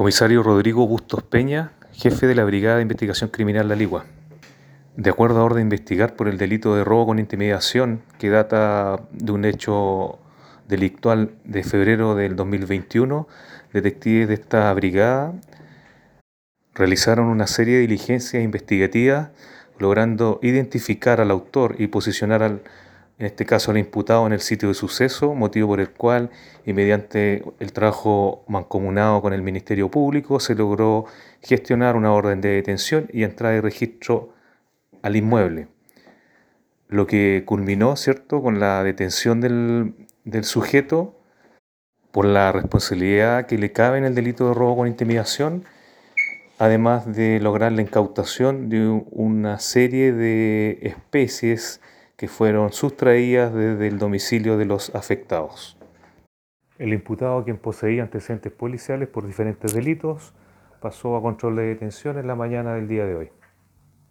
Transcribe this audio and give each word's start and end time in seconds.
Comisario 0.00 0.42
Rodrigo 0.42 0.86
Bustos 0.86 1.22
Peña, 1.22 1.72
jefe 1.92 2.26
de 2.26 2.34
la 2.34 2.44
Brigada 2.44 2.76
de 2.76 2.82
Investigación 2.82 3.28
Criminal 3.28 3.68
La 3.68 3.76
Ligua. 3.76 4.06
De 4.96 5.10
acuerdo 5.10 5.40
a 5.40 5.44
orden 5.44 5.56
de 5.56 5.76
investigar 5.76 6.16
por 6.16 6.26
el 6.26 6.38
delito 6.38 6.74
de 6.74 6.84
robo 6.84 7.08
con 7.08 7.18
intimidación 7.18 8.00
que 8.18 8.30
data 8.30 9.02
de 9.12 9.30
un 9.30 9.44
hecho 9.44 10.18
delictual 10.68 11.32
de 11.44 11.64
febrero 11.64 12.14
del 12.14 12.34
2021, 12.34 13.28
detectives 13.74 14.28
de 14.28 14.32
esta 14.32 14.72
brigada 14.72 15.34
realizaron 16.72 17.26
una 17.26 17.46
serie 17.46 17.74
de 17.74 17.80
diligencias 17.82 18.42
investigativas 18.42 19.28
logrando 19.78 20.40
identificar 20.42 21.20
al 21.20 21.30
autor 21.30 21.76
y 21.78 21.88
posicionar 21.88 22.42
al 22.42 22.62
en 23.20 23.26
este 23.26 23.44
caso 23.44 23.70
al 23.70 23.76
imputado 23.76 24.26
en 24.26 24.32
el 24.32 24.40
sitio 24.40 24.68
de 24.68 24.74
suceso, 24.74 25.34
motivo 25.34 25.68
por 25.68 25.80
el 25.80 25.90
cual 25.90 26.30
y 26.64 26.72
mediante 26.72 27.44
el 27.58 27.70
trabajo 27.74 28.46
mancomunado 28.48 29.20
con 29.20 29.34
el 29.34 29.42
Ministerio 29.42 29.90
Público 29.90 30.40
se 30.40 30.54
logró 30.54 31.04
gestionar 31.42 31.96
una 31.96 32.14
orden 32.14 32.40
de 32.40 32.48
detención 32.48 33.08
y 33.12 33.24
entrada 33.24 33.54
de 33.56 33.60
registro 33.60 34.32
al 35.02 35.16
inmueble, 35.16 35.68
lo 36.88 37.06
que 37.06 37.42
culminó, 37.44 37.94
¿cierto?, 37.96 38.40
con 38.40 38.58
la 38.58 38.82
detención 38.82 39.42
del, 39.42 39.94
del 40.24 40.44
sujeto 40.44 41.14
por 42.12 42.24
la 42.24 42.52
responsabilidad 42.52 43.44
que 43.44 43.58
le 43.58 43.70
cabe 43.70 43.98
en 43.98 44.04
el 44.04 44.14
delito 44.14 44.48
de 44.48 44.54
robo 44.54 44.76
con 44.76 44.88
intimidación, 44.88 45.64
además 46.58 47.04
de 47.14 47.38
lograr 47.38 47.72
la 47.72 47.82
incautación 47.82 48.70
de 48.70 48.88
una 49.10 49.58
serie 49.58 50.10
de 50.14 50.78
especies 50.80 51.82
que 52.20 52.28
fueron 52.28 52.70
sustraídas 52.70 53.54
desde 53.54 53.88
el 53.88 53.98
domicilio 53.98 54.58
de 54.58 54.66
los 54.66 54.94
afectados. 54.94 55.78
El 56.78 56.92
imputado, 56.92 57.42
quien 57.44 57.56
poseía 57.56 58.02
antecedentes 58.02 58.52
policiales 58.52 59.08
por 59.08 59.26
diferentes 59.26 59.72
delitos, 59.72 60.34
pasó 60.82 61.16
a 61.16 61.22
control 61.22 61.56
de 61.56 61.62
detención 61.62 62.18
en 62.18 62.26
la 62.26 62.34
mañana 62.34 62.74
del 62.74 62.88
día 62.88 63.06
de 63.06 63.14
hoy. 63.14 63.30